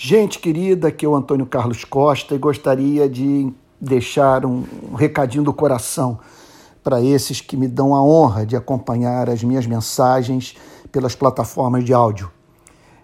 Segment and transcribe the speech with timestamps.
[0.00, 4.62] Gente querida, aqui é o Antônio Carlos Costa e gostaria de deixar um,
[4.94, 6.20] recadinho do coração
[6.84, 10.54] para esses que me dão a honra de acompanhar as minhas mensagens
[10.92, 12.30] pelas plataformas de áudio.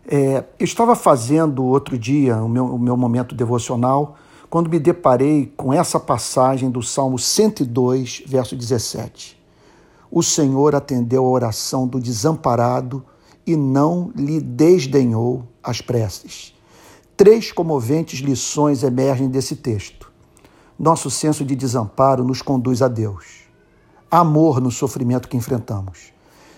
[0.07, 4.15] É, eu estava fazendo outro dia o meu, o meu momento devocional
[4.49, 9.37] quando me deparei com essa passagem do Salmo 102, verso 17.
[10.13, 13.05] O Senhor atendeu a oração do desamparado
[13.45, 16.55] e não lhe desdenhou as preces.
[17.17, 20.11] Três comoventes lições emergem desse texto.
[20.77, 23.45] Nosso senso de desamparo nos conduz a Deus.
[24.11, 26.13] Amor no sofrimento que enfrentamos.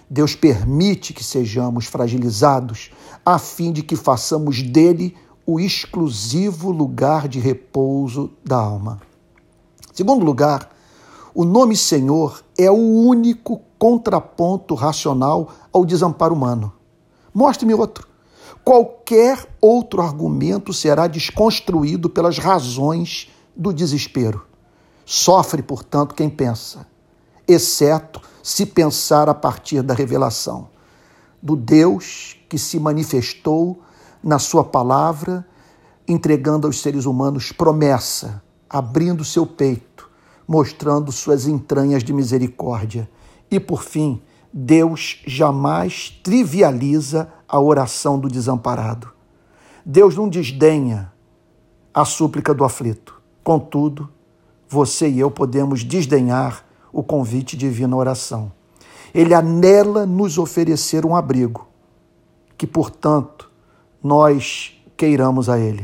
[0.09, 2.91] Deus permite que sejamos fragilizados
[3.25, 8.99] a fim de que façamos dele o exclusivo lugar de repouso da alma.
[9.93, 10.71] Segundo lugar,
[11.35, 16.73] o nome Senhor é o único contraponto racional ao desamparo humano.
[17.35, 18.16] Mostre-me outro.
[18.65, 24.45] Qualquer outro argumento será desconstruído pelas razões do desespero.
[25.05, 26.87] Sofre, portanto, quem pensa,
[27.47, 30.69] exceto se pensar a partir da revelação
[31.43, 33.81] do Deus que se manifestou
[34.23, 35.47] na Sua palavra,
[36.09, 40.11] entregando aos seres humanos promessa, abrindo seu peito,
[40.47, 43.09] mostrando suas entranhas de misericórdia.
[43.49, 44.21] E, por fim,
[44.53, 49.13] Deus jamais trivializa a oração do desamparado.
[49.85, 51.13] Deus não desdenha
[51.93, 53.21] a súplica do aflito.
[53.43, 54.09] Contudo,
[54.69, 58.53] você e eu podemos desdenhar o convite divino à oração.
[59.15, 61.69] Ele anela nos oferecer um abrigo,
[62.59, 63.51] que, portanto,
[64.03, 65.75] nós queiramos a Ele.